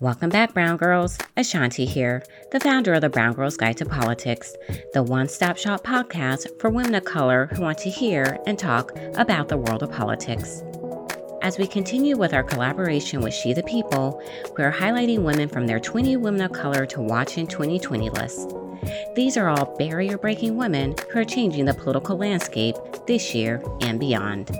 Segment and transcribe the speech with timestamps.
[0.00, 1.18] Welcome back, Brown Girls.
[1.36, 4.54] A'shanti here, the founder of the Brown Girls Guide to Politics,
[4.92, 8.96] the one stop shop podcast for women of color who want to hear and talk
[9.16, 10.62] about the world of politics.
[11.42, 14.22] As we continue with our collaboration with She the People,
[14.56, 18.54] we are highlighting women from their 20 Women of Color to Watch in 2020 list.
[19.16, 22.76] These are all barrier breaking women who are changing the political landscape
[23.08, 24.50] this year and beyond.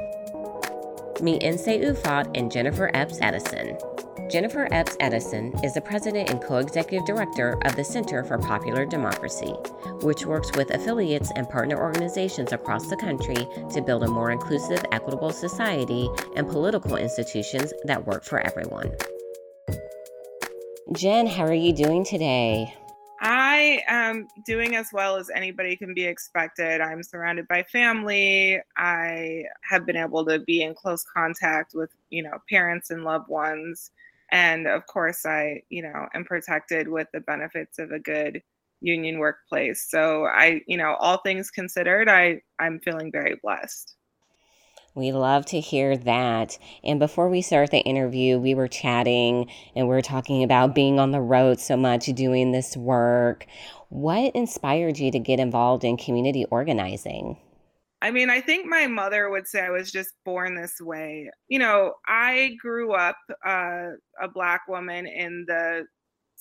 [1.23, 3.79] Meet Nsé Ufot and Jennifer Epps-Addison.
[4.29, 9.53] Jennifer Epps-Addison is the president and co executive director of the Center for Popular Democracy,
[10.03, 14.85] which works with affiliates and partner organizations across the country to build a more inclusive,
[14.93, 18.93] equitable society and political institutions that work for everyone.
[20.93, 22.75] Jen, how are you doing today?
[23.21, 26.83] I am doing as well as anybody can be expected.
[26.83, 28.61] I'm surrounded by family.
[28.77, 33.29] I have been able to be in close contact with, you know, parents and loved
[33.29, 33.91] ones
[34.31, 38.41] and of course i you know am protected with the benefits of a good
[38.81, 43.97] union workplace so i you know all things considered i i'm feeling very blessed
[44.99, 46.59] we love to hear that.
[46.83, 50.99] And before we start the interview, we were chatting and we are talking about being
[50.99, 53.47] on the road so much, doing this work.
[53.91, 57.37] What inspired you to get involved in community organizing?
[58.01, 61.31] I mean, I think my mother would say I was just born this way.
[61.49, 63.89] You know, I grew up uh,
[64.21, 65.85] a Black woman in the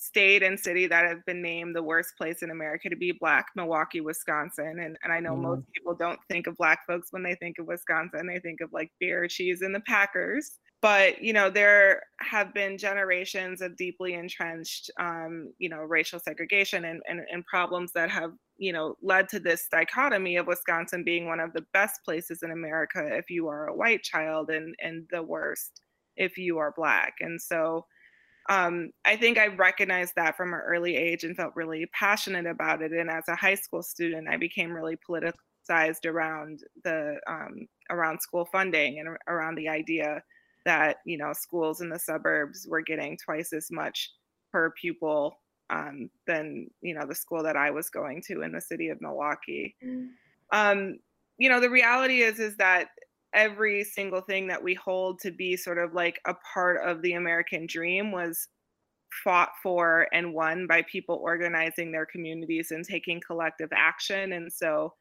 [0.00, 3.46] state and city that have been named the worst place in America to be Black,
[3.56, 4.78] Milwaukee, Wisconsin.
[4.80, 5.42] And, and I know mm.
[5.42, 8.72] most people don't think of Black folks when they think of Wisconsin, they think of
[8.72, 14.14] like beer, cheese, and the Packers but you know there have been generations of deeply
[14.14, 19.28] entrenched um, you know racial segregation and, and, and problems that have you know led
[19.28, 23.48] to this dichotomy of wisconsin being one of the best places in america if you
[23.48, 25.82] are a white child and and the worst
[26.16, 27.84] if you are black and so
[28.48, 32.82] um, i think i recognized that from an early age and felt really passionate about
[32.82, 38.20] it and as a high school student i became really politicized around the um, around
[38.20, 40.22] school funding and around the idea
[40.64, 44.12] that you know schools in the suburbs were getting twice as much
[44.52, 45.38] per pupil
[45.70, 49.00] um, than you know the school that I was going to in the city of
[49.00, 49.76] Milwaukee.
[49.84, 50.08] Mm.
[50.52, 50.98] Um,
[51.38, 52.88] you know the reality is is that
[53.34, 57.12] every single thing that we hold to be sort of like a part of the
[57.12, 58.48] American dream was
[59.24, 64.92] fought for and won by people organizing their communities and taking collective action and so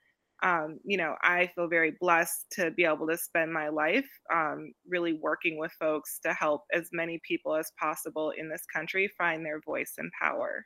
[0.44, 4.72] um, you know, I feel very blessed to be able to spend my life um,
[4.88, 9.46] really working with folks to help as many people as possible in this country find
[9.46, 10.66] their voice and power.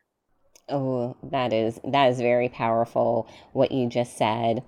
[0.67, 4.63] Oh, that is that is very powerful what you just said.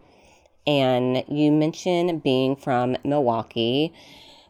[0.65, 3.93] And you mentioned being from Milwaukee.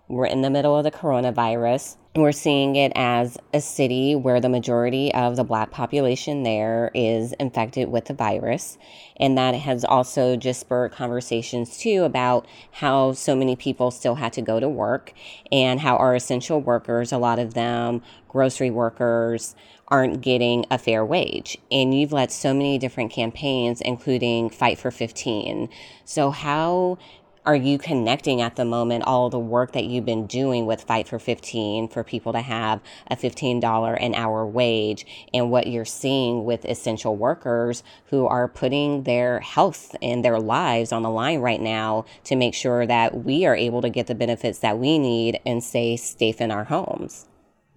[0.07, 1.97] We're in the middle of the coronavirus.
[2.15, 7.33] We're seeing it as a city where the majority of the black population there is
[7.39, 8.77] infected with the virus.
[9.17, 14.31] And that has also just spurred conversations too about how so many people still had
[14.33, 15.13] to go to work
[15.51, 19.55] and how our essential workers, a lot of them, grocery workers,
[19.87, 21.57] aren't getting a fair wage.
[21.71, 25.67] And you've led so many different campaigns, including Fight for 15.
[26.05, 26.99] So, how
[27.45, 31.07] are you connecting at the moment all the work that you've been doing with Fight
[31.07, 36.45] for 15 for people to have a $15 an hour wage and what you're seeing
[36.45, 41.61] with essential workers who are putting their health and their lives on the line right
[41.61, 45.39] now to make sure that we are able to get the benefits that we need
[45.45, 47.27] and stay safe in our homes?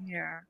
[0.05, 0.41] Yeah.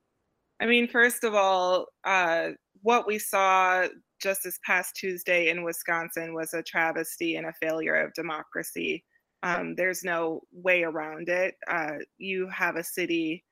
[0.60, 2.50] I mean, first of all, uh,
[2.82, 3.86] what we saw
[4.20, 9.04] just this past Tuesday in Wisconsin was a travesty and a failure of democracy.
[9.42, 11.54] Um, there's no way around it.
[11.68, 13.44] Uh, you have a city,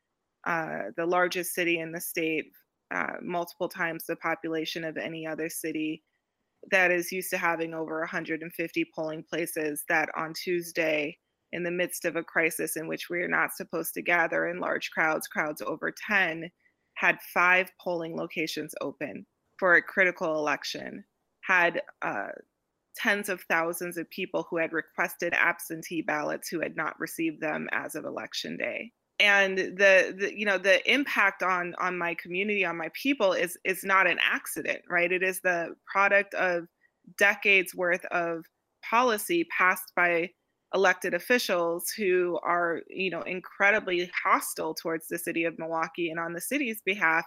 [0.46, 2.46] uh, the largest city in the state,
[2.94, 6.02] uh, multiple times the population of any other city,
[6.70, 11.16] that is used to having over 150 polling places, that on Tuesday,
[11.52, 14.58] in the midst of a crisis in which we are not supposed to gather in
[14.58, 16.50] large crowds, crowds over 10,
[16.94, 19.26] had five polling locations open
[19.58, 21.04] for a critical election,
[21.42, 22.28] had uh,
[22.96, 27.68] tens of thousands of people who had requested absentee ballots who had not received them
[27.72, 28.92] as of election day.
[29.20, 33.56] And the, the you know the impact on on my community on my people is
[33.64, 35.10] is not an accident right?
[35.10, 36.66] It is the product of
[37.16, 38.44] decades worth of
[38.88, 40.30] policy passed by
[40.74, 46.32] elected officials who are you know incredibly hostile towards the city of milwaukee and on
[46.32, 47.24] the city's behalf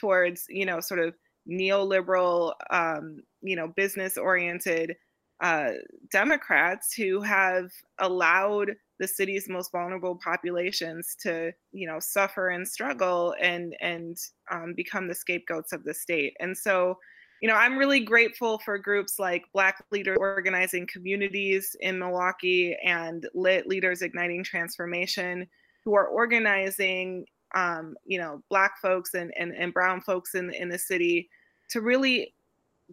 [0.00, 1.14] towards you know sort of
[1.48, 4.96] neoliberal, um, you know, business oriented
[5.40, 5.70] uh,
[6.10, 13.34] Democrats who have allowed the city's most vulnerable populations to, you know, suffer and struggle
[13.40, 14.16] and and
[14.50, 16.34] um, become the scapegoats of the state.
[16.40, 16.98] And so,
[17.40, 23.28] you know, I'm really grateful for groups like Black Leader Organizing Communities in Milwaukee and
[23.32, 25.46] Lit Leaders Igniting Transformation,
[25.84, 30.68] who are organizing, um, you know, Black folks and, and, and brown folks in, in
[30.68, 31.30] the city
[31.70, 32.34] to really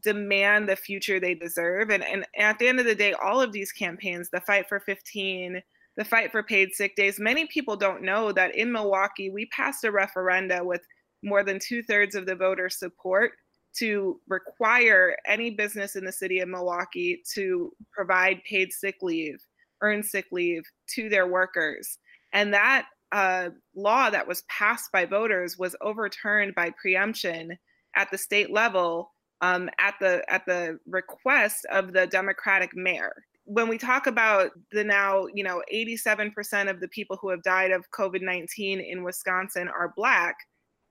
[0.01, 1.89] demand the future they deserve.
[1.89, 4.79] And, and at the end of the day, all of these campaigns, the Fight for
[4.79, 5.61] 15,
[5.97, 9.83] the Fight for Paid Sick Days, many people don't know that in Milwaukee, we passed
[9.83, 10.81] a referenda with
[11.23, 13.31] more than two thirds of the voter support
[13.77, 19.37] to require any business in the city of Milwaukee to provide paid sick leave,
[19.81, 20.63] earn sick leave
[20.95, 21.97] to their workers.
[22.31, 27.57] And that uh, law that was passed by voters was overturned by preemption
[27.95, 29.11] at the state level
[29.41, 33.13] um, at the at the request of the Democratic mayor.
[33.45, 37.69] When we talk about the now, you know, 87% of the people who have died
[37.69, 40.35] of COVID-19 in Wisconsin are Black,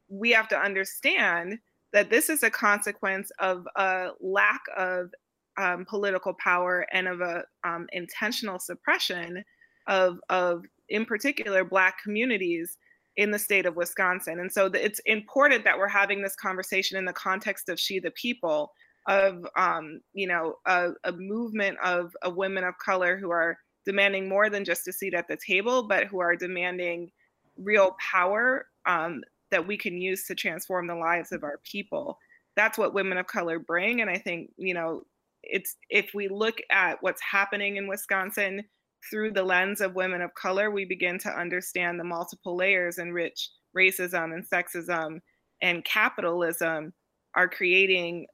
[0.08, 1.58] we have to understand
[1.92, 5.10] that this is a consequence of a lack of
[5.56, 9.42] um, political power and of a um, intentional suppression
[9.86, 12.76] of of in particular black communities
[13.16, 14.40] in the state of Wisconsin.
[14.40, 18.10] And so it's important that we're having this conversation in the context of She the
[18.10, 18.72] People,
[19.06, 24.28] of um, you know a, a movement of, of women of color who are demanding
[24.28, 27.10] more than just a seat at the table, but who are demanding
[27.58, 32.18] real power um, that we can use to transform the lives of our people.
[32.56, 35.02] That's what women of color bring, and I think you know
[35.42, 38.64] it's if we look at what's happening in Wisconsin
[39.10, 43.12] through the lens of women of color, we begin to understand the multiple layers in
[43.12, 45.20] which racism and sexism
[45.62, 46.92] and capitalism
[47.34, 48.26] are creating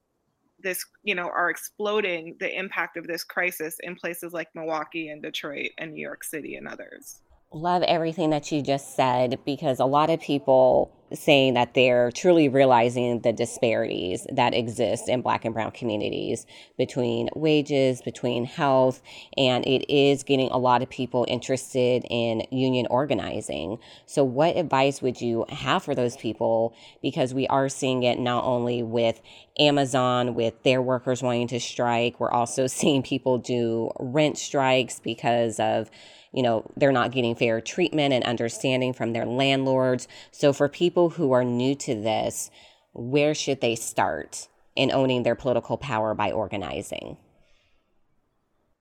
[0.62, 5.22] this, you know, are exploding the impact of this crisis in places like Milwaukee and
[5.22, 7.22] Detroit and New York City and others.
[7.52, 12.48] Love everything that you just said because a lot of people saying that they're truly
[12.48, 16.46] realizing the disparities that exist in black and brown communities
[16.78, 19.02] between wages, between health,
[19.36, 23.78] and it is getting a lot of people interested in union organizing.
[24.06, 26.72] So, what advice would you have for those people?
[27.02, 29.20] Because we are seeing it not only with
[29.58, 35.58] Amazon, with their workers wanting to strike, we're also seeing people do rent strikes because
[35.58, 35.90] of
[36.32, 40.06] you know, they're not getting fair treatment and understanding from their landlords.
[40.30, 42.50] So for people who are new to this,
[42.92, 47.16] where should they start in owning their political power by organizing?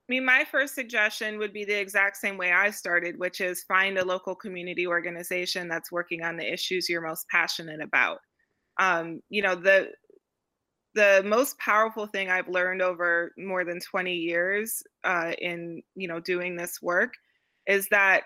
[0.10, 3.64] I mean, my first suggestion would be the exact same way I started, which is
[3.64, 8.20] find a local community organization that's working on the issues you're most passionate about.
[8.80, 9.90] Um, you know, the
[10.96, 16.20] the most powerful thing I've learned over more than 20 years uh, in you know
[16.20, 17.14] doing this work
[17.70, 18.24] is that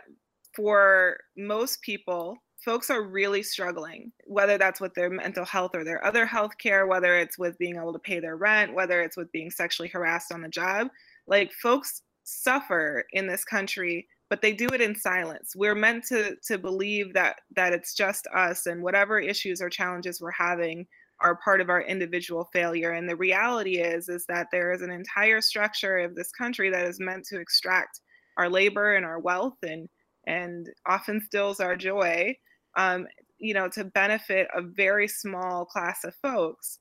[0.55, 6.03] for most people, folks are really struggling, whether that's with their mental health or their
[6.05, 9.31] other health care, whether it's with being able to pay their rent, whether it's with
[9.33, 10.87] being sexually harassed on the job.
[11.27, 15.53] Like folks suffer in this country, but they do it in silence.
[15.55, 20.21] We're meant to to believe that that it's just us and whatever issues or challenges
[20.21, 20.87] we're having
[21.19, 22.91] are part of our individual failure.
[22.91, 26.85] And the reality is is that there is an entire structure of this country that
[26.85, 27.99] is meant to extract
[28.37, 29.87] our labor and our wealth and
[30.25, 32.35] and often stills our joy
[32.75, 33.07] um,
[33.39, 36.79] you know to benefit a very small class of folks.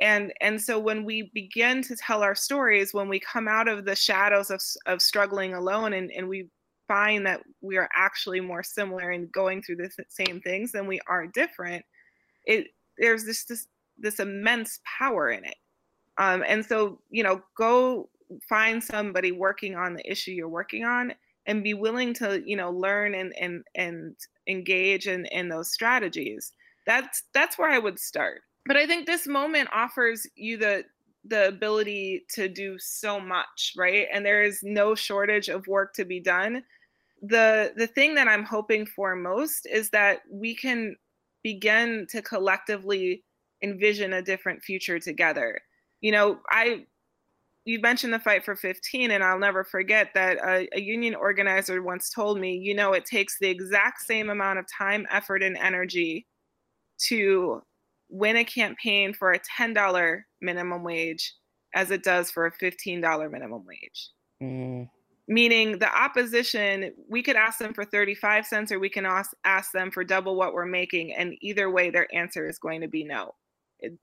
[0.00, 3.84] And and so when we begin to tell our stories when we come out of
[3.84, 6.48] the shadows of, of struggling alone and, and we
[6.86, 11.00] find that we are actually more similar and going through the same things than we
[11.08, 11.84] are different
[12.44, 13.66] it there's this this
[13.98, 15.56] this immense power in it.
[16.18, 18.08] Um, and so you know go
[18.48, 21.12] find somebody working on the issue you're working on
[21.46, 24.16] and be willing to you know learn and and and
[24.46, 26.52] engage in in those strategies.
[26.86, 28.42] That's that's where i would start.
[28.66, 30.84] But i think this moment offers you the
[31.24, 34.06] the ability to do so much right?
[34.12, 36.62] And there is no shortage of work to be done.
[37.22, 40.96] The the thing that i'm hoping for most is that we can
[41.42, 43.22] begin to collectively
[43.62, 45.60] envision a different future together.
[46.00, 46.84] You know i
[47.66, 51.82] you mentioned the fight for 15 and i'll never forget that a, a, union organizer
[51.82, 55.58] once told me you know it takes the exact same amount of time effort and
[55.58, 56.26] energy
[56.98, 57.60] to
[58.08, 61.34] win a campaign for a $10 minimum wage
[61.74, 64.10] as it does for a $15 minimum wage
[64.42, 64.88] mm.
[65.28, 69.72] meaning the opposition we could ask them for 35 cents or we can ask, ask
[69.72, 73.04] them for double what we're making and either way their answer is going to be
[73.04, 73.34] no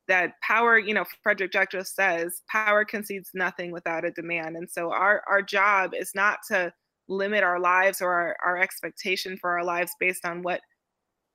[0.08, 4.56] that power, you know, Frederick Douglass says, power concedes nothing without a demand.
[4.56, 6.72] And so our, our job is not to
[7.08, 10.62] limit our lives or our, our expectation for our lives based on what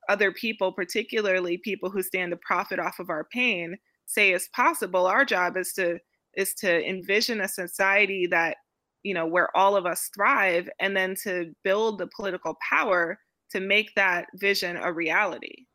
[0.09, 3.76] other people, particularly people who stand to profit off of our pain,
[4.07, 5.07] say is possible.
[5.07, 5.99] Our job is to
[6.35, 8.57] is to envision a society that
[9.02, 13.18] you know where all of us thrive and then to build the political power
[13.50, 15.66] to make that vision a reality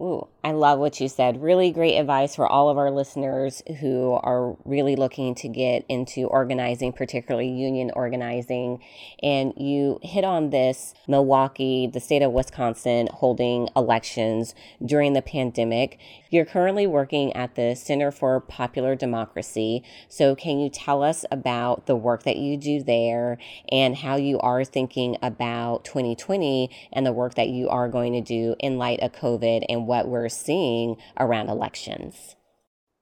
[0.00, 1.40] Ooh, I love what you said.
[1.40, 6.26] Really great advice for all of our listeners who are really looking to get into
[6.26, 8.82] organizing, particularly union organizing.
[9.22, 16.00] And you hit on this Milwaukee, the state of Wisconsin, holding elections during the pandemic.
[16.28, 19.84] You're currently working at the Center for Popular Democracy.
[20.08, 23.38] So, can you tell us about the work that you do there
[23.70, 28.20] and how you are thinking about 2020 and the work that you are going to
[28.20, 32.36] do in light of COVID and what we're seeing around elections.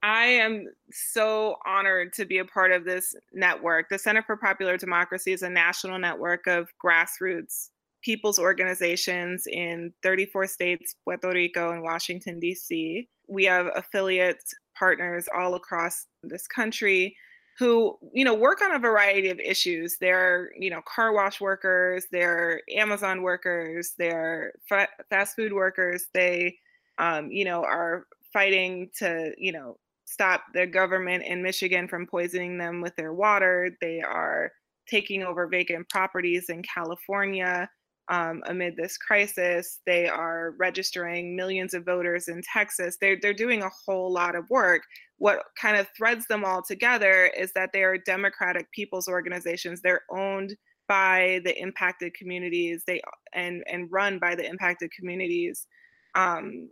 [0.03, 3.89] I am so honored to be a part of this network.
[3.89, 7.69] The Center for Popular Democracy is a national network of grassroots
[8.03, 13.09] people's organizations in 34 states, Puerto Rico, and Washington, D.C.
[13.29, 17.17] We have affiliates, partners all across this country
[17.59, 22.07] who you know work on a variety of issues they're you know car wash workers
[22.11, 26.57] they're amazon workers they're fa- fast food workers they
[27.03, 32.59] um, you know, are fighting to, you know, stop the government in Michigan from poisoning
[32.59, 33.77] them with their water.
[33.81, 34.53] They are
[34.89, 37.69] taking over vacant properties in California
[38.09, 39.81] um, amid this crisis.
[39.85, 42.99] They are registering millions of voters in Texas.
[43.01, 44.83] They're, they're doing a whole lot of work.
[45.19, 49.81] What kind of threads them all together is that they are democratic people's organizations.
[49.81, 50.55] They're owned
[50.89, 53.01] by the impacted communities they
[53.33, 55.67] and and run by the impacted communities
[56.15, 56.69] um,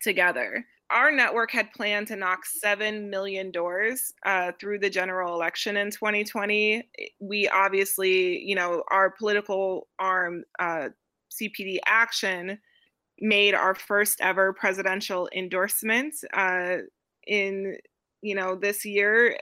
[0.00, 0.64] together.
[0.90, 5.90] Our network had planned to knock 7 million doors uh, through the general election in
[5.90, 6.88] 2020.
[7.20, 10.88] We obviously, you know, our political arm, uh,
[11.30, 12.58] CPD Action,
[13.20, 16.76] made our first ever presidential endorsement uh,
[17.26, 17.76] in,
[18.22, 19.36] you know, this year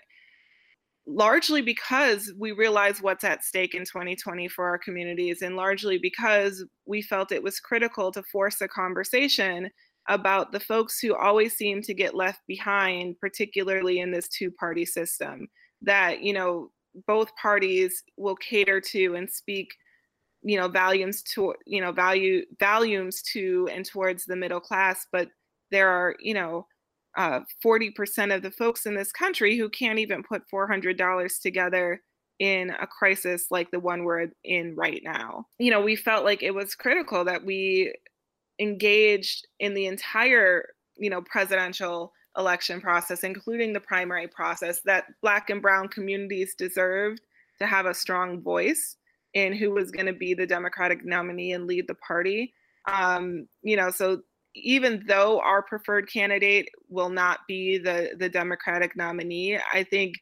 [1.06, 6.64] largely because we realized what's at stake in 2020 for our communities, and largely because
[6.84, 9.70] we felt it was critical to force a conversation
[10.08, 14.84] about the folks who always seem to get left behind, particularly in this two party
[14.84, 15.48] system,
[15.82, 16.70] that, you know,
[17.06, 19.68] both parties will cater to and speak
[20.42, 25.28] you know volumes to you know value volumes to and towards the middle class but
[25.70, 26.66] there are you know
[27.16, 32.02] uh, 40% of the folks in this country who can't even put $400 together
[32.38, 35.46] in a crisis like the one we're in right now.
[35.58, 37.94] You know, we felt like it was critical that we
[38.58, 45.50] engaged in the entire, you know, presidential election process, including the primary process, that Black
[45.50, 47.20] and Brown communities deserved
[47.58, 48.96] to have a strong voice
[49.34, 52.52] in who was going to be the Democratic nominee and lead the party.
[52.86, 54.22] Um, you know, so
[54.54, 60.14] even though our preferred candidate will not be the the Democratic nominee, I think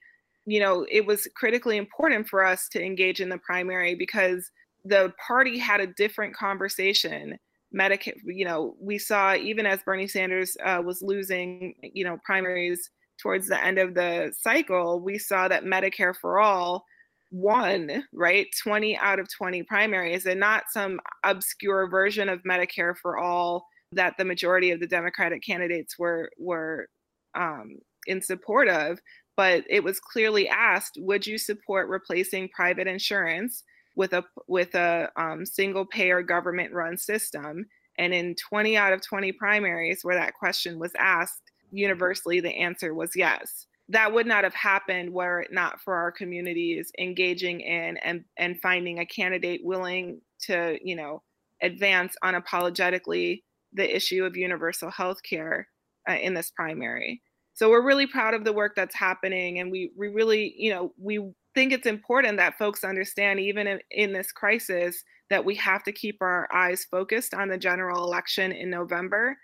[0.46, 4.50] you know it was critically important for us to engage in the primary because
[4.84, 7.38] the party had a different conversation
[7.74, 12.90] Medicare, you know, we saw even as Bernie Sanders uh, was losing, you know, primaries
[13.20, 16.84] towards the end of the cycle, we saw that Medicare for all
[17.30, 18.46] won, right?
[18.62, 24.14] 20 out of 20 primaries, and not some obscure version of Medicare for all that
[24.18, 26.88] the majority of the Democratic candidates were were
[27.34, 28.98] um, in support of.
[29.36, 33.64] But it was clearly asked, would you support replacing private insurance
[33.96, 37.66] with a with a um, single payer government run system.
[37.98, 42.94] And in 20 out of 20 primaries where that question was asked universally the answer
[42.94, 43.66] was yes.
[43.90, 48.60] That would not have happened were it not for our communities engaging in and, and
[48.60, 51.22] finding a candidate willing to you know
[51.62, 55.68] advance unapologetically the issue of universal health care
[56.08, 57.22] uh, in this primary
[57.54, 60.92] so we're really proud of the work that's happening and we, we really you know
[60.98, 61.20] we
[61.54, 65.92] think it's important that folks understand, even in, in this crisis, that we have to
[65.92, 69.36] keep our eyes focused on the general election in November.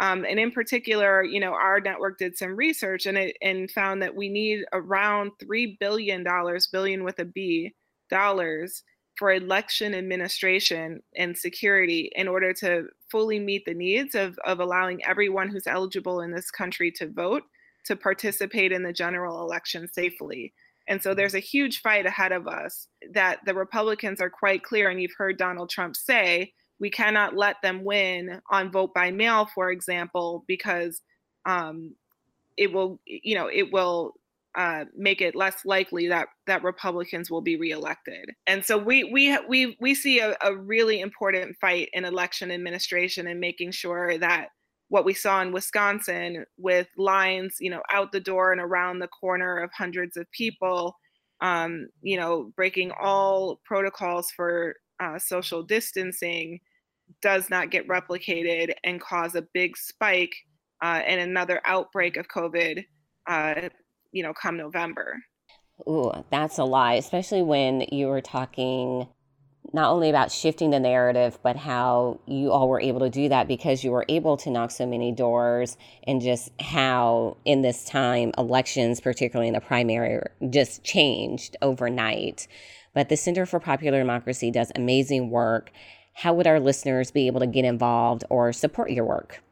[0.00, 4.00] Um, and in particular, you know, our network did some research and it and found
[4.02, 7.74] that we need around three billion dollars, billion with a B,
[8.08, 8.82] dollars
[9.16, 15.04] for election administration and security in order to fully meet the needs of, of allowing
[15.04, 17.42] everyone who's eligible in this country to vote
[17.88, 20.54] to participate in the general election safely.
[20.88, 24.88] And so there's a huge fight ahead of us that the Republicans are quite clear.
[24.88, 29.48] And you've heard Donald Trump say, we cannot let them win on vote by mail,
[29.54, 31.02] for example, because
[31.44, 31.94] um,
[32.56, 34.14] it will you know it will
[34.56, 38.30] uh, make it less likely that that Republicans will be reelected.
[38.46, 43.26] And so we we we we see a, a really important fight in election administration
[43.26, 44.48] and making sure that
[44.88, 49.08] what we saw in Wisconsin with lines, you know, out the door and around the
[49.08, 50.96] corner of hundreds of people,
[51.40, 56.60] um, you know, breaking all protocols for uh, social distancing
[57.22, 60.34] does not get replicated and cause a big spike
[60.82, 62.84] uh, and another outbreak of COVID,
[63.26, 63.68] uh,
[64.12, 65.18] you know, come November.
[65.88, 69.06] Ooh, that's a lot, especially when you were talking
[69.72, 73.48] not only about shifting the narrative, but how you all were able to do that
[73.48, 78.32] because you were able to knock so many doors, and just how in this time
[78.38, 80.20] elections, particularly in the primary,
[80.50, 82.48] just changed overnight.
[82.94, 85.70] But the Center for Popular Democracy does amazing work.
[86.14, 89.42] How would our listeners be able to get involved or support your work?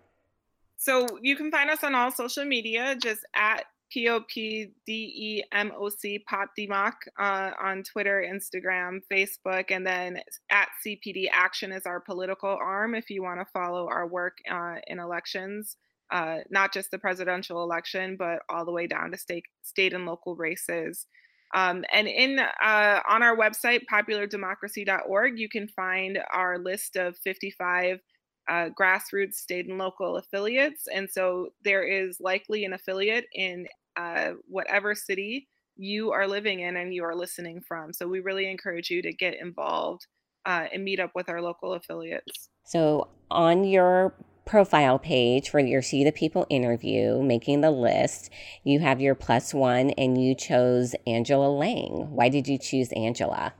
[0.79, 4.93] So you can find us on all social media, just at P O P D
[4.93, 11.27] E M O C Pop Democ uh, on Twitter, Instagram, Facebook, and then at CPD
[11.33, 15.77] Action is our political arm if you want to follow our work uh, in elections,
[16.11, 20.07] uh, not just the presidential election, but all the way down to state, state and
[20.07, 21.07] local races.
[21.55, 28.01] Um, and in uh, on our website, populardemocracy.org, you can find our list of 55
[28.49, 30.87] uh, grassroots state and local affiliates.
[30.93, 36.77] And so there is likely an affiliate in uh, whatever city you are living in
[36.77, 37.93] and you are listening from.
[37.93, 40.07] So we really encourage you to get involved
[40.45, 42.49] uh, and meet up with our local affiliates.
[42.65, 48.31] So on your profile page for your She the People interview, making the list,
[48.63, 52.09] you have your plus one and you chose Angela Lang.
[52.11, 53.55] Why did you choose Angela?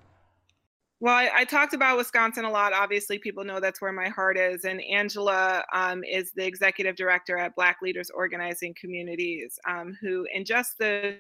[0.99, 2.73] Well, I, I, talked about Wisconsin a lot.
[2.73, 4.65] Obviously, people know that's where my heart is.
[4.65, 10.47] And Angela um, is the executive director at Black Leaders Organizing Communities, um, who, in
[10.47, 11.17] just the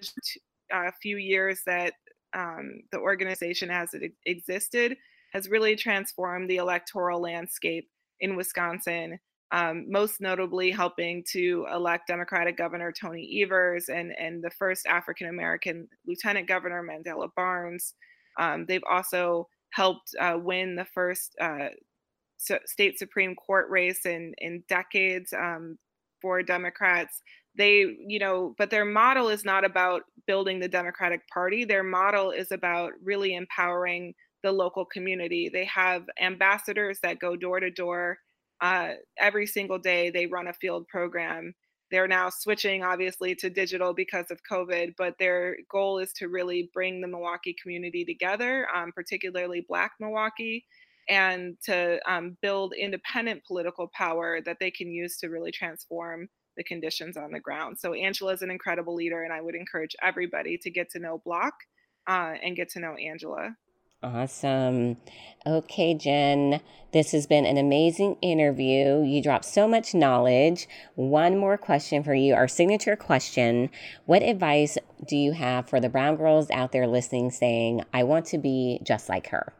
[0.73, 1.93] uh, few years that
[2.35, 4.97] um, the organization has existed,
[5.35, 7.89] has really transformed the electoral landscape
[8.21, 9.19] in Wisconsin.
[9.53, 15.29] Um, most notably, helping to elect Democratic Governor Tony Evers and, and the first African
[15.29, 17.93] American Lieutenant Governor Mandela Barnes.
[18.41, 21.69] Um, they've also helped uh, win the first uh,
[22.39, 25.79] state Supreme Court race in, in decades um,
[26.21, 27.23] for Democrats.
[27.57, 31.65] They, you know, but their model is not about building the Democratic Party.
[31.65, 35.51] Their model is about really empowering the local community.
[35.53, 38.19] They have ambassadors that go door to door
[38.61, 40.11] uh, every single day.
[40.11, 41.55] They run a field program
[41.91, 46.71] they're now switching, obviously, to digital because of COVID, but their goal is to really
[46.75, 50.65] bring the Milwaukee community together, um, particularly Black Milwaukee,
[51.09, 56.65] and to um, build independent political power that they can use to really transform the
[56.65, 57.79] conditions on the ground.
[57.79, 61.23] So, Angela is an incredible leader, and I would encourage everybody to get to know
[61.25, 61.55] BLOC
[62.09, 63.55] uh, and get to know Angela.
[64.03, 64.99] Awesome.
[65.47, 66.61] Okay, Jen,
[66.93, 69.03] this has been an amazing interview.
[69.03, 70.69] You dropped so much knowledge.
[70.95, 73.71] One more question for you, our signature question.
[74.05, 78.27] What advice do you have for the brown girls out there listening saying, I want
[78.27, 79.53] to be just like her?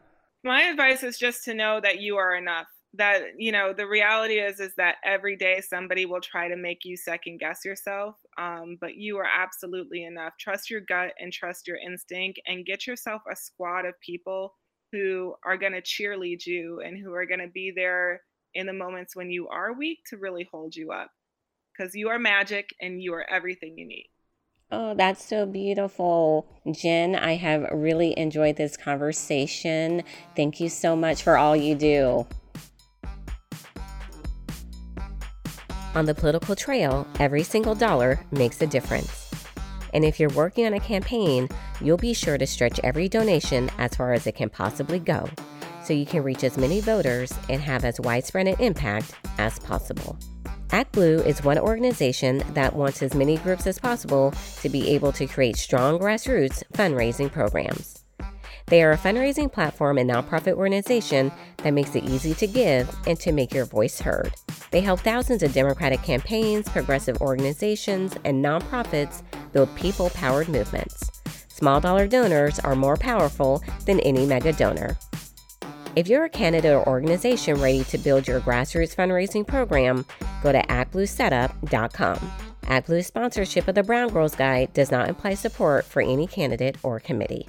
[0.43, 2.67] My advice is just to know that you are enough
[2.97, 6.83] that you know the reality is is that every day somebody will try to make
[6.83, 11.67] you second guess yourself um, but you are absolutely enough trust your gut and trust
[11.67, 14.53] your instinct and get yourself a squad of people
[14.91, 18.21] who are going to cheerlead you and who are going to be there
[18.53, 21.11] in the moments when you are weak to really hold you up
[21.77, 24.09] because you are magic and you are everything you need
[24.69, 26.45] Oh, that's so beautiful.
[26.69, 30.03] Jen, I have really enjoyed this conversation.
[30.35, 32.27] Thank you so much for all you do.
[35.97, 39.31] On the political trail, every single dollar makes a difference.
[39.95, 41.49] And if you're working on a campaign,
[41.81, 45.27] you'll be sure to stretch every donation as far as it can possibly go
[45.83, 50.19] so you can reach as many voters and have as widespread an impact as possible.
[50.67, 55.25] ActBlue is one organization that wants as many groups as possible to be able to
[55.25, 57.96] create strong grassroots fundraising programs.
[58.67, 61.31] They are a fundraising platform and nonprofit organization
[61.63, 64.35] that makes it easy to give and to make your voice heard.
[64.71, 69.21] They help thousands of Democratic campaigns, progressive organizations, and nonprofits
[69.53, 71.21] build people powered movements.
[71.47, 74.97] Small dollar donors are more powerful than any mega donor.
[75.95, 80.05] If you're a candidate or organization ready to build your grassroots fundraising program,
[80.43, 82.31] go to actbluesetup.com.
[82.63, 86.99] ActBlue's sponsorship of the Brown Girls Guide does not imply support for any candidate or
[86.99, 87.47] committee.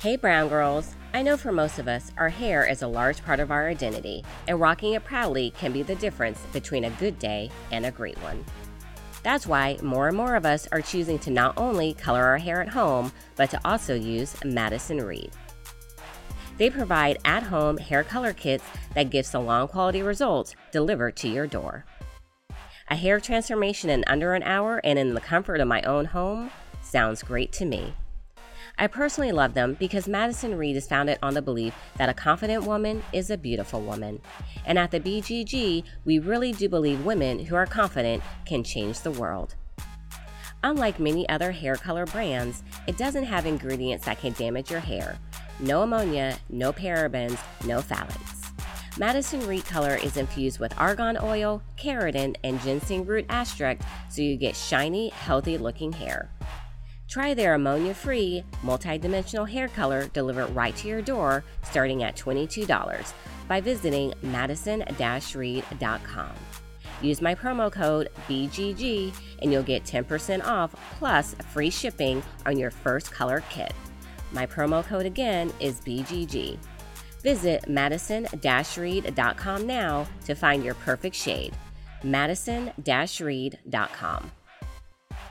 [0.00, 0.94] Hey, Brown Girls!
[1.12, 4.24] I know for most of us, our hair is a large part of our identity,
[4.46, 8.16] and rocking it proudly can be the difference between a good day and a great
[8.18, 8.44] one.
[9.24, 12.62] That's why more and more of us are choosing to not only color our hair
[12.62, 15.32] at home, but to also use Madison Reed.
[16.58, 18.62] They provide at home hair color kits
[18.94, 21.86] that give salon quality results delivered to your door.
[22.86, 26.52] A hair transformation in under an hour and in the comfort of my own home
[26.82, 27.94] sounds great to me.
[28.80, 32.64] I personally love them because Madison Reed is founded on the belief that a confident
[32.64, 34.20] woman is a beautiful woman.
[34.64, 39.10] And at the BGG, we really do believe women who are confident can change the
[39.10, 39.56] world.
[40.62, 45.18] Unlike many other hair color brands, it doesn't have ingredients that can damage your hair.
[45.58, 48.38] No ammonia, no parabens, no phthalates.
[48.96, 54.36] Madison Reed Color is infused with argan oil, keratin, and ginseng root extract so you
[54.36, 56.30] get shiny, healthy looking hair.
[57.08, 63.12] Try their ammonia free, multi-dimensional hair color delivered right to your door starting at $22
[63.48, 64.84] by visiting madison
[65.34, 66.32] reed.com.
[67.00, 72.70] Use my promo code BGG and you'll get 10% off plus free shipping on your
[72.70, 73.72] first color kit.
[74.32, 76.58] My promo code again is BGG.
[77.22, 78.26] Visit madison
[78.76, 81.54] reed.com now to find your perfect shade.
[82.04, 82.72] madison
[83.20, 84.30] reed.com.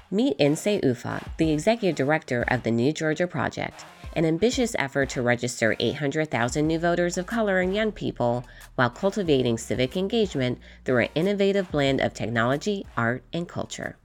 [0.10, 3.84] Meet Nsé Ufot, the executive director of the New Georgia Project,
[4.16, 9.58] an ambitious effort to register 800,000 new voters of color and young people while cultivating
[9.58, 13.98] civic engagement through an innovative blend of technology, art, and culture.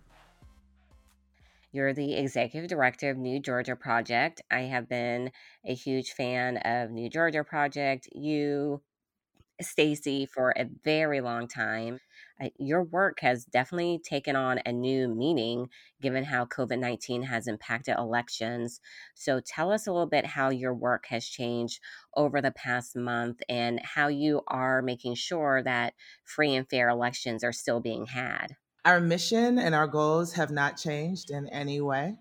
[1.71, 4.43] You're the executive director of New Georgia Project.
[4.51, 5.31] I have been
[5.65, 8.83] a huge fan of New Georgia Project, you,
[9.61, 12.01] Stacey, for a very long time
[12.59, 15.69] your work has definitely taken on a new meaning
[16.01, 18.81] given how COVID 19 has impacted elections.
[19.15, 21.81] So, tell us a little bit how your work has changed
[22.17, 27.45] over the past month and how you are making sure that free and fair elections
[27.45, 28.57] are still being had.
[28.85, 32.17] Our mission and our goals have not changed in any way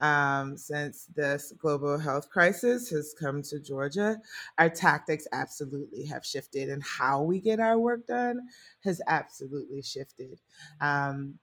[0.00, 4.18] um, since this global health crisis has come to Georgia.
[4.58, 8.40] Our tactics absolutely have shifted, and how we get our work done
[8.84, 10.40] has absolutely shifted.
[10.80, 11.38] Um,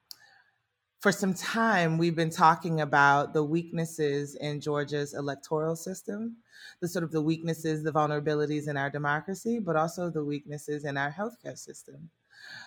[1.00, 6.36] for some time, we've been talking about the weaknesses in Georgia's electoral system,
[6.80, 10.98] the sort of the weaknesses, the vulnerabilities in our democracy, but also the weaknesses in
[10.98, 12.10] our healthcare system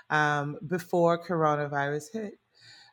[0.10, 2.40] um, before coronavirus hit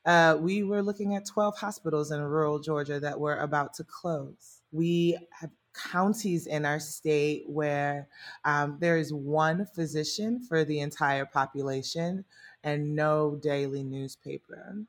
[0.06, 4.62] uh, we were looking at 12 hospitals in rural Georgia that were about to close.
[4.72, 8.08] We have counties in our state where
[8.44, 12.24] um, there is one physician for the entire population
[12.64, 14.84] and no daily newspaper.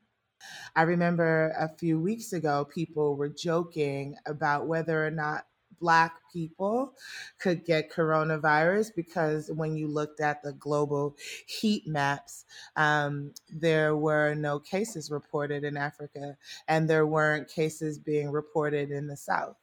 [0.74, 5.46] I remember a few weeks ago, people were joking about whether or not
[5.82, 6.94] Black people
[7.40, 11.16] could get coronavirus because when you looked at the global
[11.46, 12.44] heat maps,
[12.76, 16.36] um, there were no cases reported in Africa
[16.68, 19.56] and there weren't cases being reported in the South.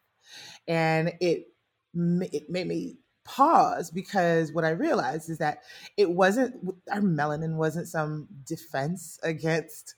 [0.67, 1.47] And it,
[1.95, 5.60] it made me pause because what I realized is that
[5.95, 6.55] it wasn't
[6.91, 9.95] our melanin wasn't some defense against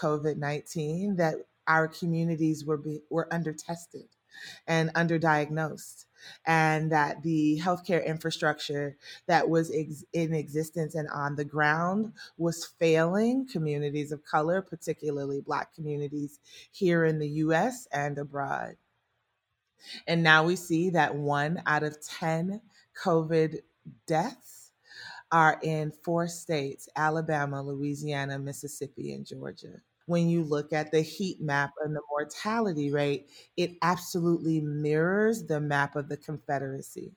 [0.00, 1.36] COVID 19, that
[1.68, 4.08] our communities were, be, were under tested
[4.66, 6.06] and underdiagnosed
[6.46, 12.64] and that the healthcare infrastructure that was ex- in existence and on the ground was
[12.64, 16.38] failing communities of color, particularly Black communities
[16.72, 18.76] here in the US and abroad.
[20.06, 22.60] And now we see that one out of 10
[23.02, 23.60] COVID
[24.06, 24.72] deaths
[25.32, 31.40] are in four states Alabama, Louisiana, Mississippi, and Georgia when you look at the heat
[31.40, 37.12] map and the mortality rate, it absolutely mirrors the map of the Confederacy.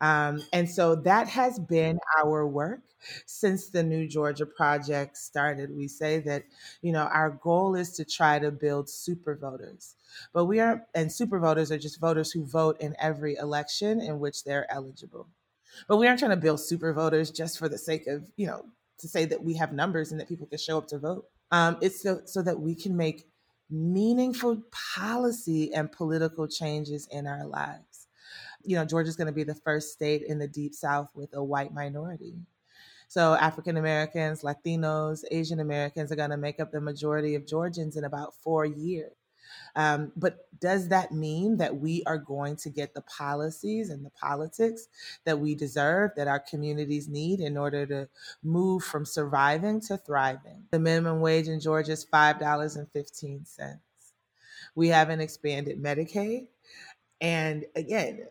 [0.00, 2.82] Um, and so that has been our work
[3.26, 5.74] since the New Georgia Project started.
[5.74, 6.44] We say that,
[6.82, 9.96] you know, our goal is to try to build super voters.
[10.32, 14.20] But we are, and super voters are just voters who vote in every election in
[14.20, 15.28] which they're eligible.
[15.88, 18.66] But we aren't trying to build super voters just for the sake of, you know,
[18.98, 21.26] to say that we have numbers and that people can show up to vote.
[21.52, 23.28] Um, it's so, so that we can make
[23.70, 24.62] meaningful
[24.96, 28.08] policy and political changes in our lives.
[28.64, 31.44] You know, Georgia's going to be the first state in the deep South with a
[31.44, 32.34] white minority.
[33.08, 37.96] So, African Americans, Latinos, Asian Americans are going to make up the majority of Georgians
[37.96, 39.12] in about four years.
[39.74, 44.10] Um, but does that mean that we are going to get the policies and the
[44.10, 44.88] politics
[45.24, 48.08] that we deserve, that our communities need in order to
[48.42, 50.64] move from surviving to thriving?
[50.70, 53.78] The minimum wage in Georgia is $5.15.
[54.74, 56.46] We haven't expanded Medicaid.
[57.20, 58.26] And again,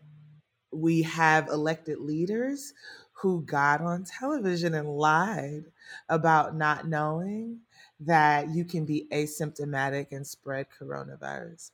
[0.72, 2.74] we have elected leaders
[3.14, 5.66] who got on television and lied
[6.10, 7.60] about not knowing
[8.02, 11.72] that you can be asymptomatic and spread coronavirus.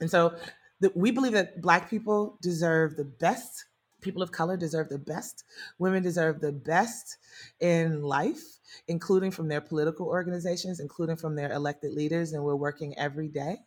[0.00, 0.36] And so
[0.80, 3.66] the, we believe that Black people deserve the best.
[4.00, 5.44] People of color deserve the best.
[5.78, 7.18] Women deserve the best
[7.60, 12.32] in life, including from their political organizations, including from their elected leaders.
[12.32, 13.58] And we're working every day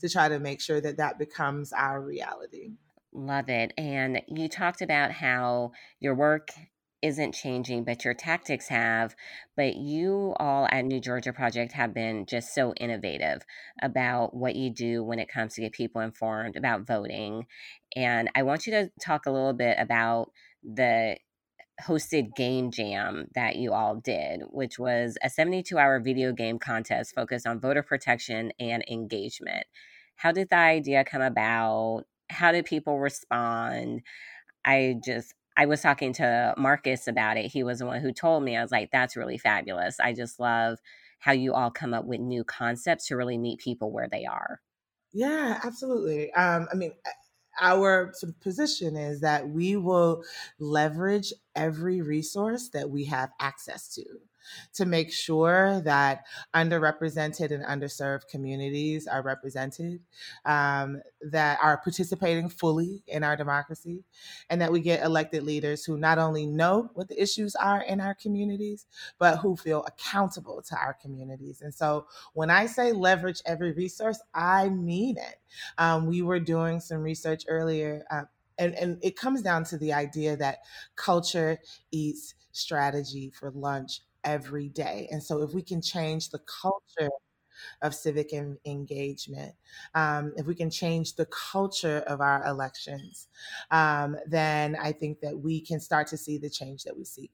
[0.00, 2.72] to try to make sure that that becomes our reality.
[3.12, 3.72] Love it.
[3.76, 6.50] And you talked about how your work
[7.02, 9.14] isn't changing, but your tactics have.
[9.56, 13.42] But you all at New Georgia Project have been just so innovative
[13.82, 17.46] about what you do when it comes to get people informed about voting.
[17.96, 20.30] And I want you to talk a little bit about
[20.62, 21.16] the
[21.80, 27.14] hosted game jam that you all did, which was a 72 hour video game contest
[27.14, 29.66] focused on voter protection and engagement.
[30.16, 32.04] How did the idea come about?
[32.28, 34.02] How did people respond?
[34.64, 37.52] I just, I was talking to Marcus about it.
[37.52, 38.56] He was the one who told me.
[38.56, 40.00] I was like, that's really fabulous.
[40.00, 40.78] I just love
[41.18, 44.62] how you all come up with new concepts to really meet people where they are.
[45.12, 46.32] Yeah, absolutely.
[46.32, 46.92] Um, I mean,
[47.60, 50.24] our sort of position is that we will
[50.58, 54.04] leverage every resource that we have access to
[54.74, 56.24] to make sure that
[56.54, 60.00] underrepresented and underserved communities are represented,
[60.44, 64.04] um, that are participating fully in our democracy,
[64.48, 68.00] and that we get elected leaders who not only know what the issues are in
[68.00, 68.86] our communities,
[69.18, 71.60] but who feel accountable to our communities.
[71.60, 75.36] And so when I say leverage every resource, I mean it.
[75.78, 78.04] Um, we were doing some research earlier.
[78.10, 78.22] Uh,
[78.58, 80.58] and, and it comes down to the idea that
[80.96, 81.58] culture
[81.90, 85.08] eats strategy for lunch every day.
[85.10, 87.10] And so, if we can change the culture
[87.82, 89.54] of civic engagement,
[89.94, 93.28] um, if we can change the culture of our elections,
[93.70, 97.32] um, then I think that we can start to see the change that we seek.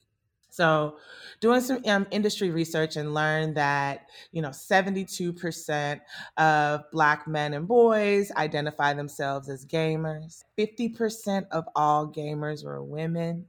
[0.56, 0.96] So,
[1.40, 6.00] doing some um, industry research and learned that you know 72%
[6.38, 10.44] of Black men and boys identify themselves as gamers.
[10.56, 13.44] 50% of all gamers were women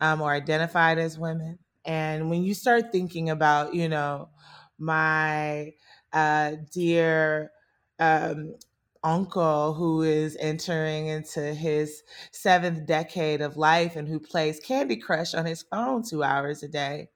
[0.00, 1.58] um, or identified as women.
[1.88, 4.30] And when you start thinking about, you know,
[4.78, 5.72] my
[6.12, 7.52] uh, dear
[7.98, 8.56] um,
[9.02, 15.34] uncle who is entering into his seventh decade of life and who plays Candy Crush
[15.34, 17.08] on his phone two hours a day.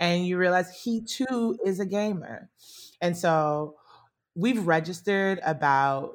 [0.00, 2.50] And you realize he too is a gamer.
[3.00, 3.76] And so
[4.36, 6.12] we've registered about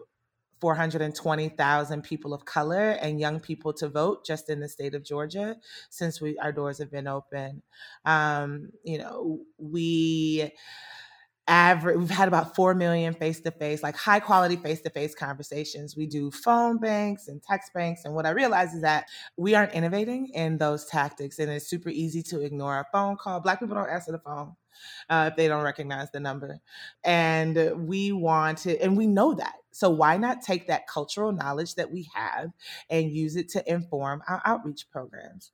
[0.60, 5.56] 420,000 people of color and young people to vote just in the state of Georgia
[5.89, 7.62] since we our doors have been open.
[8.06, 10.52] Um, you know, we
[11.48, 15.98] average we've had about 4 million face-to-face like high quality face-to-face conversations.
[15.98, 19.74] We do phone banks and text banks and what i realize is that we aren't
[19.74, 23.39] innovating in those tactics and it's super easy to ignore a phone call.
[23.39, 24.54] Black people don't answer the phone
[25.10, 26.60] uh, if they don't recognize the number.
[27.04, 29.56] And we want to, and we know that.
[29.72, 32.52] So why not take that cultural knowledge that we have
[32.89, 35.52] and use it to inform our outreach programs?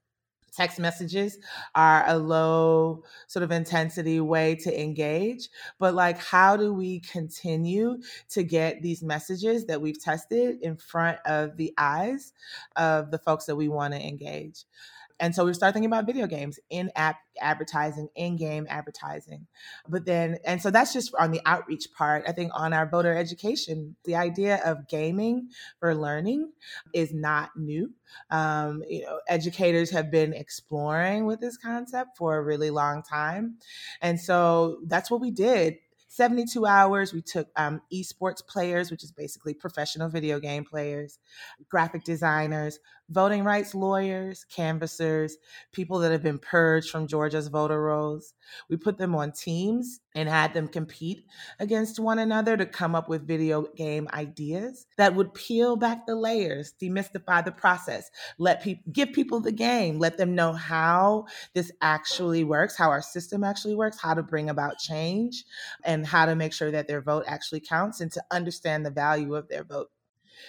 [0.56, 1.38] text messages
[1.74, 7.98] are a low sort of intensity way to engage but like how do we continue
[8.30, 12.34] to get these messages that we've tested in front of the eyes
[12.76, 14.64] of the folks that we want to engage
[15.20, 19.48] and so we start thinking about video games in app advertising, in game advertising.
[19.88, 22.24] But then, and so that's just on the outreach part.
[22.28, 25.50] I think on our voter education, the idea of gaming
[25.80, 26.52] for learning
[26.94, 27.94] is not new.
[28.30, 33.58] Um, you know, educators have been exploring with this concept for a really long time.
[34.02, 35.78] And so that's what we did
[36.16, 37.14] 72 hours.
[37.14, 41.20] We took um, esports players, which is basically professional video game players,
[41.70, 45.38] graphic designers, voting rights lawyers, canvassers,
[45.72, 48.34] people that have been purged from Georgia's voter rolls.
[48.70, 51.26] We put them on teams and had them compete
[51.60, 56.16] against one another to come up with video game ideas that would peel back the
[56.16, 61.72] layers, demystify the process, let people give people the game, let them know how this
[61.82, 65.44] actually works, how our system actually works, how to bring about change,
[65.84, 69.36] and how to make sure that their vote actually counts and to understand the value
[69.36, 69.90] of their vote.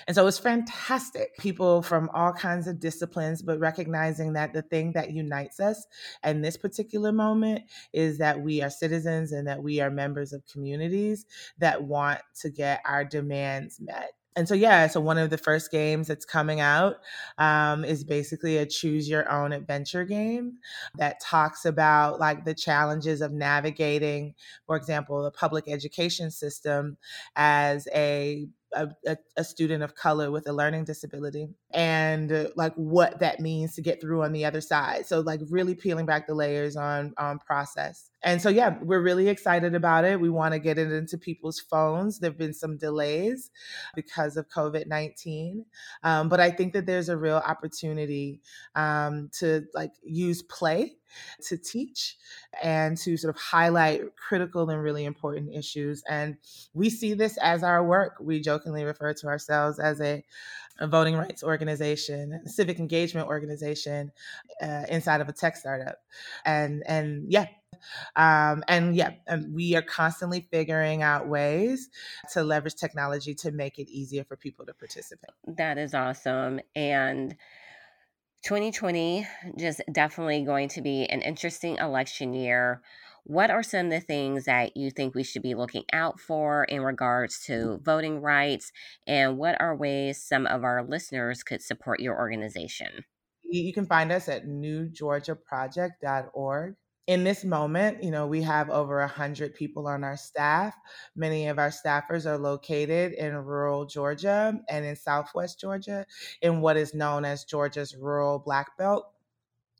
[0.07, 1.37] And so it's fantastic.
[1.39, 5.87] People from all kinds of disciplines, but recognizing that the thing that unites us
[6.25, 10.47] in this particular moment is that we are citizens and that we are members of
[10.47, 11.27] communities
[11.59, 15.71] that want to get our demands met and so yeah so one of the first
[15.71, 16.97] games that's coming out
[17.39, 20.59] um, is basically a choose your own adventure game
[20.97, 24.35] that talks about like the challenges of navigating
[24.67, 26.97] for example the public education system
[27.35, 28.47] as a
[28.77, 33.41] a, a, a student of color with a learning disability and uh, like what that
[33.41, 35.07] means to get through on the other side.
[35.07, 38.11] So like really peeling back the layers on on process.
[38.23, 40.21] And so yeah, we're really excited about it.
[40.21, 42.19] We want to get it into people's phones.
[42.19, 43.51] There've been some delays
[43.95, 45.65] because of COVID nineteen,
[46.03, 48.41] um, but I think that there's a real opportunity
[48.75, 50.97] um, to like use play
[51.49, 52.17] to teach
[52.63, 56.03] and to sort of highlight critical and really important issues.
[56.09, 56.37] And
[56.75, 58.17] we see this as our work.
[58.21, 60.25] We jokingly refer to ourselves as a,
[60.79, 64.13] a voting rights organization, civic engagement organization
[64.63, 65.99] uh, inside of a tech startup.
[66.45, 67.47] And and yeah,
[68.15, 71.89] um, and yeah, and we are constantly figuring out ways
[72.33, 75.31] to leverage technology to make it easier for people to participate.
[75.47, 76.61] That is awesome.
[76.75, 77.37] And
[78.45, 79.27] 2020
[79.59, 82.81] just definitely going to be an interesting election year.
[83.25, 86.63] What are some of the things that you think we should be looking out for
[86.65, 87.47] in regards mm.
[87.47, 88.71] to voting rights?
[89.07, 93.05] And what are ways some of our listeners could support your organization?
[93.43, 99.55] You can find us at newgeorgiaproject.org in this moment, you know, we have over 100
[99.55, 100.75] people on our staff.
[101.15, 106.07] Many of our staffers are located in rural Georgia and in southwest Georgia
[106.43, 109.07] in what is known as Georgia's rural Black Belt.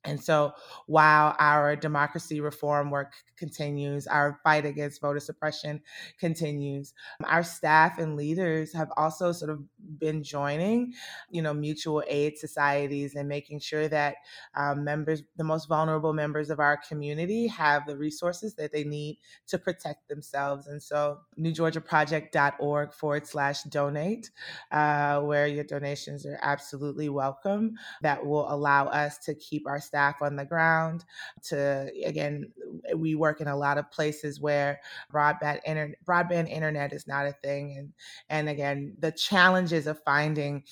[0.07, 0.53] And so
[0.87, 5.81] while our democracy reform work continues, our fight against voter suppression
[6.19, 9.61] continues, our staff and leaders have also sort of
[9.99, 10.95] been joining,
[11.31, 14.17] you know, mutual aid societies and making sure that
[14.55, 19.19] um, members, the most vulnerable members of our community, have the resources that they need
[19.49, 20.67] to protect themselves.
[20.67, 24.31] And so newgeorgiaproject.org forward slash donate,
[24.71, 27.75] uh, where your donations are absolutely welcome.
[28.03, 31.07] That will allow us to keep our staff staff on the ground
[31.43, 32.53] to again
[32.95, 34.79] we work in a lot of places where
[35.11, 37.93] broadband internet broadband internet is not a thing and
[38.29, 40.63] and again the challenges of finding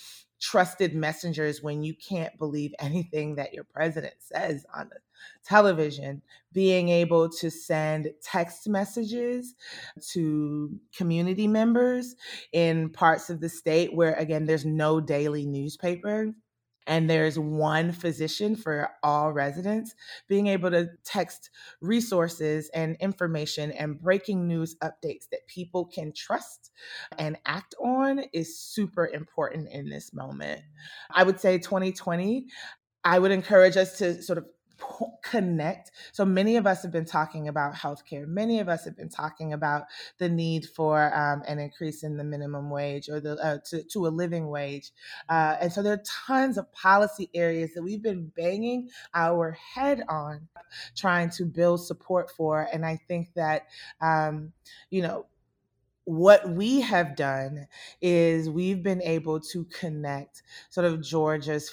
[0.40, 4.98] trusted messengers when you can't believe anything that your president says on the
[5.44, 6.20] television,
[6.52, 9.54] being able to send text messages
[10.10, 12.14] to community members
[12.52, 16.34] in parts of the state where, again, there's no daily newspaper
[16.86, 19.94] and there's one physician for all residents,
[20.28, 26.70] being able to text resources and information and breaking news updates that people can trust
[27.18, 30.62] and act on is super important in this moment.
[31.10, 32.46] I would say 2020,
[33.04, 34.46] I would encourage us to sort of
[35.22, 35.90] connect.
[36.12, 38.26] So many of us have been talking about healthcare.
[38.26, 39.84] Many of us have been talking about
[40.18, 44.06] the need for um, an increase in the minimum wage or the uh, to, to
[44.06, 44.92] a living wage.
[45.28, 50.02] Uh, and so there are tons of policy areas that we've been banging our head
[50.08, 50.48] on,
[50.96, 52.68] trying to build support for.
[52.72, 53.66] And I think that
[54.00, 54.52] um,
[54.90, 55.26] you know
[56.04, 57.66] what we have done
[58.02, 61.72] is we've been able to connect sort of Georgia's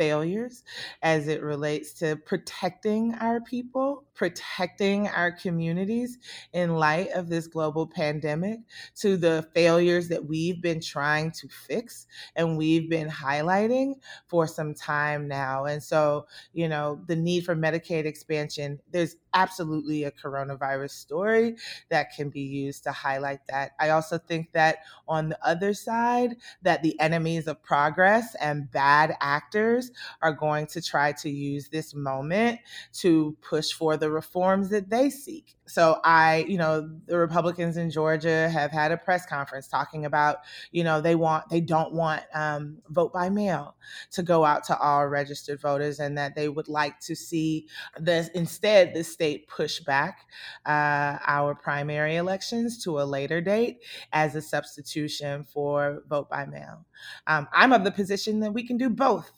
[0.00, 0.64] failures
[1.02, 6.16] as it relates to protecting our people, protecting our communities
[6.54, 8.60] in light of this global pandemic,
[8.96, 13.92] to the failures that we've been trying to fix and we've been highlighting
[14.26, 15.66] for some time now.
[15.66, 21.56] And so, you know, the need for Medicaid expansion, there's absolutely a coronavirus story
[21.90, 23.72] that can be used to highlight that.
[23.78, 29.14] I also think that on the other side, that the enemies of progress and bad
[29.20, 29.89] actors
[30.22, 32.60] are going to try to use this moment
[32.94, 35.56] to push for the reforms that they seek.
[35.66, 40.38] So I, you know, the Republicans in Georgia have had a press conference talking about,
[40.72, 43.76] you know, they want, they don't want um, vote by mail
[44.10, 47.68] to go out to all registered voters, and that they would like to see
[48.00, 50.26] this instead the state push back
[50.66, 56.84] uh, our primary elections to a later date as a substitution for vote by mail.
[57.28, 59.30] Um, I'm of the position that we can do both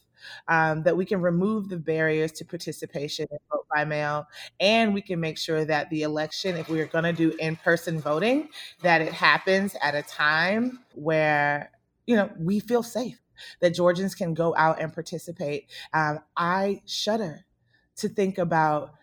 [0.48, 4.26] um, that we can remove the barriers to participation in vote by mail,
[4.60, 7.56] and we can make sure that the election, if we are going to do in
[7.56, 8.48] person voting,
[8.82, 11.70] that it happens at a time where
[12.06, 13.20] you know we feel safe,
[13.60, 15.70] that Georgians can go out and participate.
[15.92, 17.44] Um, I shudder
[17.96, 18.94] to think about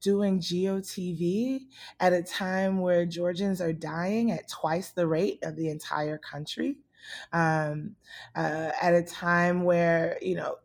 [0.00, 1.60] doing GOTV
[2.00, 6.78] at a time where Georgians are dying at twice the rate of the entire country.
[7.32, 7.94] Um,
[8.34, 10.56] uh, at a time where, you know,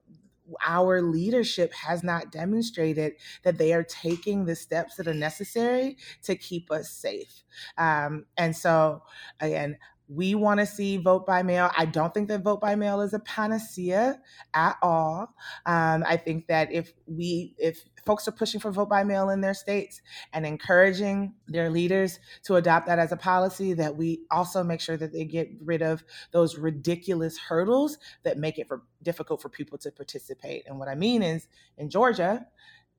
[0.66, 6.36] our leadership has not demonstrated that they are taking the steps that are necessary to
[6.36, 7.44] keep us safe.
[7.78, 9.04] Um, and so,
[9.40, 9.78] again,
[10.14, 11.72] we want to see vote by mail.
[11.78, 14.20] I don't think that vote by mail is a panacea
[14.54, 15.34] at all.
[15.66, 19.40] Um, I think that if we, if folks are pushing for vote by mail in
[19.40, 20.02] their states
[20.34, 24.98] and encouraging their leaders to adopt that as a policy, that we also make sure
[24.98, 29.78] that they get rid of those ridiculous hurdles that make it for, difficult for people
[29.78, 30.64] to participate.
[30.68, 31.48] And what I mean is,
[31.78, 32.46] in Georgia,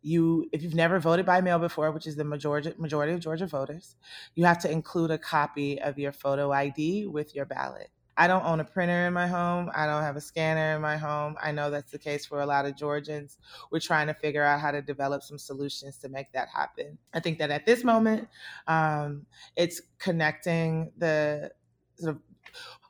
[0.03, 3.47] you if you've never voted by mail before which is the majority majority of georgia
[3.47, 3.97] voters
[4.35, 7.91] you have to include a copy of your photo id with your ballot.
[8.15, 9.71] I don't own a printer in my home.
[9.75, 11.35] I don't have a scanner in my home.
[11.43, 13.39] I know that's the case for a lot of georgians.
[13.71, 16.99] We're trying to figure out how to develop some solutions to make that happen.
[17.15, 18.29] I think that at this moment
[18.67, 19.27] um,
[19.57, 21.53] it's connecting the
[21.95, 22.23] sort of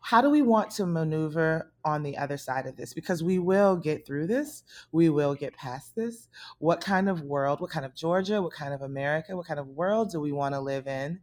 [0.00, 2.94] how do we want to maneuver on the other side of this?
[2.94, 4.62] Because we will get through this,
[4.92, 6.28] we will get past this.
[6.58, 9.68] What kind of world, what kind of Georgia, what kind of America, what kind of
[9.68, 11.20] world do we want to live in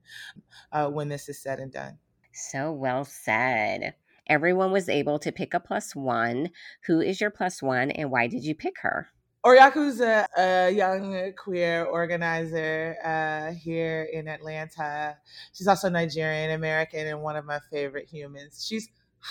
[0.72, 1.98] uh, when this is said and done?
[2.34, 3.96] So well said.
[4.28, 6.52] Everyone was able to pick a plus one.
[6.86, 9.08] Who is your plus one and why did you pick her?
[9.46, 15.16] Oriakụ's a, a young queer organizer uh, here in Atlanta.
[15.54, 18.66] She's also Nigerian American and one of my favorite humans.
[18.68, 18.90] She's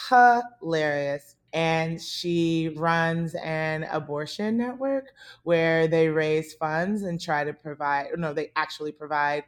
[0.08, 1.36] hilarious.
[1.52, 5.12] And she runs an abortion network
[5.44, 9.44] where they raise funds and try to provide, no, they actually provide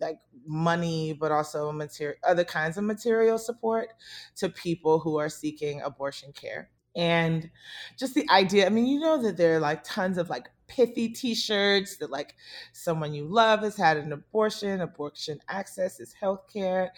[0.00, 3.88] like money, but also material, other kinds of material support
[4.36, 7.50] to people who are seeking abortion care and
[7.98, 11.08] just the idea i mean you know that there are like tons of like pithy
[11.10, 12.34] t-shirts that like
[12.72, 16.88] someone you love has had an abortion abortion access is healthcare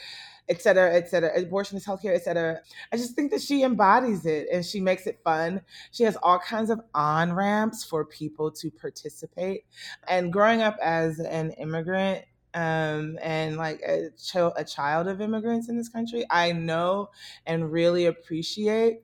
[0.48, 2.60] et cetera et cetera abortion is healthcare et cetera.
[2.92, 5.62] I just think that she embodies it and she makes it fun.
[5.90, 9.64] She has all kinds of on ramps for people to participate.
[10.06, 15.68] And growing up as an immigrant um, and like a, ch- a child of immigrants
[15.68, 17.10] in this country, I know
[17.46, 19.02] and really appreciate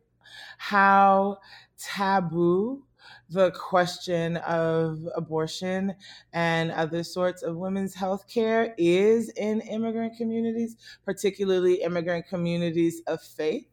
[0.59, 1.39] how
[1.79, 2.85] taboo
[3.31, 5.95] the question of abortion
[6.33, 13.23] and other sorts of women's health care is in immigrant communities, particularly immigrant communities of
[13.23, 13.67] faith.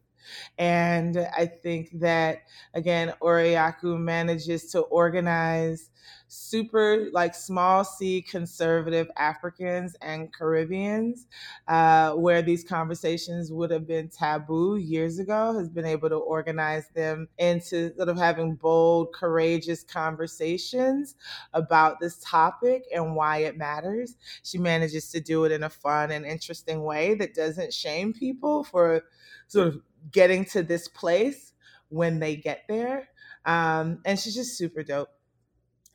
[0.58, 2.40] And I think that,
[2.74, 5.90] again, Oriakụ manages to organize
[6.30, 11.28] super like small c conservative Africans and Caribbeans,
[11.68, 16.90] uh, where these conversations would have been taboo years ago, has been able to organize
[16.90, 21.16] them into sort of having bold, courageous conversations
[21.54, 24.16] about this topic and why it matters.
[24.44, 28.64] She manages to do it in a fun and interesting way that doesn't shame people
[28.64, 29.04] for
[29.48, 29.82] sort of
[30.12, 31.54] getting to this place
[31.90, 33.10] when they get there.
[33.46, 35.10] Um, and she's just super dope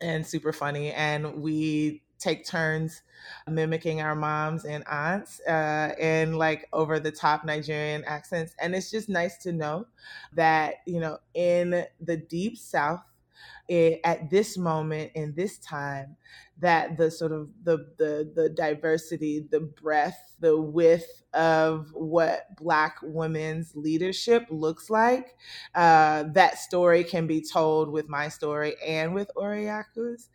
[0.00, 0.92] and super funny.
[0.92, 3.02] And we take turns
[3.48, 8.54] mimicking our moms and aunts uh, in like over the top Nigerian accents.
[8.60, 9.86] And it's just nice to know
[10.34, 13.02] that, you know, in the deep South,
[13.68, 16.16] it, at this moment in this time
[16.58, 22.96] that the sort of the the the diversity the breadth the width of what black
[23.02, 25.36] women's leadership looks like
[25.74, 30.28] uh, that story can be told with my story and with Oriakụ's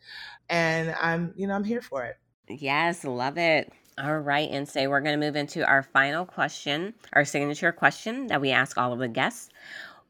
[0.48, 2.16] and i'm you know i'm here for it.
[2.48, 3.72] Yes love it.
[4.00, 8.28] All right, and so we're going to move into our final question, our signature question
[8.28, 9.48] that we ask all of the guests.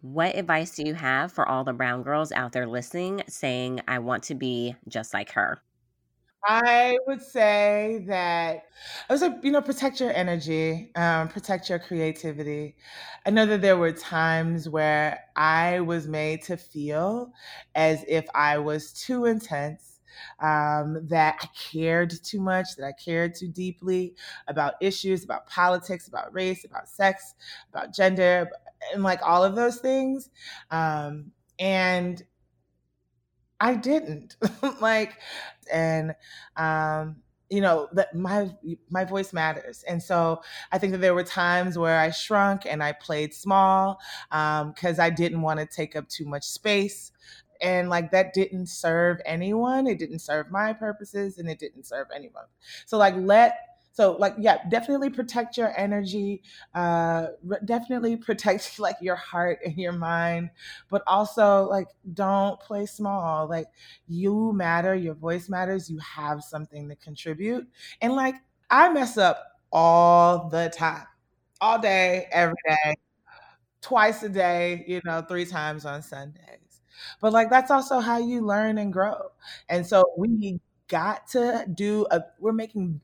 [0.01, 3.99] What advice do you have for all the brown girls out there listening saying, I
[3.99, 5.61] want to be just like her?
[6.44, 8.62] I would say that
[9.09, 12.76] I was like, you know, protect your energy, um, protect your creativity.
[13.26, 17.32] I know that there were times where I was made to feel
[17.74, 20.01] as if I was too intense,
[20.40, 24.14] um, that I cared too much, that I cared too deeply
[24.46, 27.34] about issues, about politics, about race, about sex,
[27.70, 28.49] about gender,
[28.93, 30.31] and like all of those things.
[30.70, 32.22] Um, and
[33.61, 34.37] I didn't
[34.81, 35.18] like,
[35.72, 36.14] and
[36.57, 37.16] um,
[37.51, 38.51] you know that my
[38.91, 42.83] my voice matters, and so I think that there were times where I shrunk and
[42.83, 43.99] I played small
[44.31, 47.11] because um, I didn't want to take up too much space,
[47.61, 49.87] and like that didn't serve anyone.
[49.89, 52.45] It didn't serve my purposes, and it didn't serve anyone.
[52.87, 53.59] So like let
[53.99, 56.40] so like yeah definitely protect your energy
[56.74, 57.26] uh
[57.64, 60.51] definitely protect like your heart and your mind
[60.88, 63.66] but also like don't play small like
[64.07, 67.66] you matter your voice matters you have something to contribute
[68.01, 68.36] and like
[68.70, 71.05] i mess up all the time
[71.61, 72.94] all day every day
[73.80, 76.80] twice a day you know three times on sundays
[77.20, 79.30] but like that's also how you learn and grow
[79.68, 83.01] and so we got to do a we're making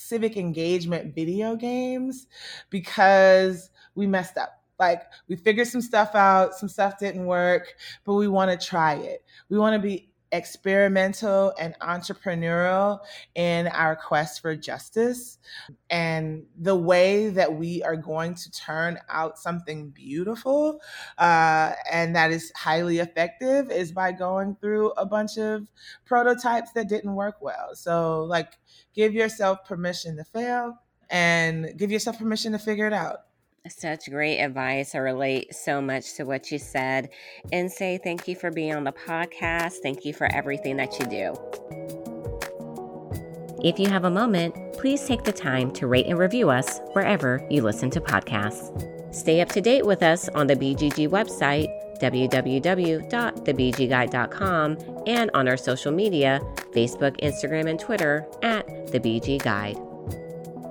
[0.00, 2.26] civic engagement video games
[2.70, 4.62] because we messed up.
[4.78, 7.74] Like we figured some stuff out, some stuff didn't work,
[8.04, 9.24] but we want to try it.
[9.50, 13.00] We want to be experimental and entrepreneurial
[13.34, 15.38] in our quest for justice.
[15.88, 20.80] And the way that we are going to turn out something beautiful
[21.18, 25.66] uh, and that is highly effective is by going through a bunch of
[26.04, 27.74] prototypes that didn't work well.
[27.74, 28.52] So, like,
[28.94, 30.78] give yourself permission to fail
[31.10, 33.20] and give yourself permission to figure it out.
[33.68, 34.94] Such great advice.
[34.94, 37.10] I relate so much to what you said.
[37.52, 39.74] Nse thank you for being on the podcast.
[39.82, 41.34] Thank you for everything that you do.
[43.62, 47.46] If you have a moment, please take the time to rate and review us wherever
[47.50, 49.14] you listen to podcasts.
[49.14, 51.68] Stay up to date with us on the BGG website,
[52.00, 56.40] www.thebgguide.com, and on our social media
[56.72, 59.76] Facebook, Instagram, and Twitter at The BG Guide.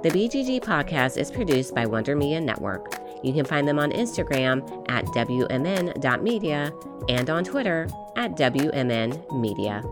[0.02, 3.02] The BGG podcast is produced by Wonder Media Network.
[3.22, 6.72] You can find them on Instagram at WMN.media
[7.10, 7.86] and on Twitter
[8.16, 9.84] at WMNmedia.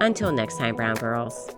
[0.00, 1.54] Until next time, Brown Girls.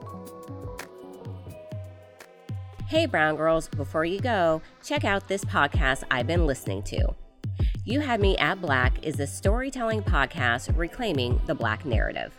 [2.86, 7.14] Hey, Brown Girls, before you go, check out this podcast I've been listening to.
[7.86, 12.34] You Had Me at Black is a storytelling podcast reclaiming the Black narrative.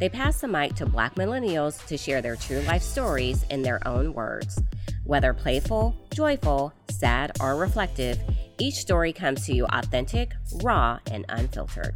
[0.00, 3.86] They pass the mic to Black millennials to share their true life stories in their
[3.86, 4.62] own words.
[5.04, 8.18] Whether playful, joyful, sad, or reflective,
[8.58, 10.32] each story comes to you authentic,
[10.62, 11.94] raw, and unfiltered.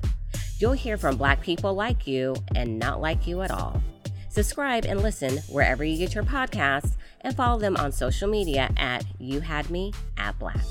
[0.58, 3.82] You'll hear from Black people like you and not like you at all.
[4.28, 9.04] Subscribe and listen wherever you get your podcasts and follow them on social media at
[9.18, 10.64] You Had Me at Black.